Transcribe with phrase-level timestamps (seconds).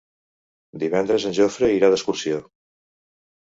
[0.83, 2.43] Divendres en Jofre irà d'excursió.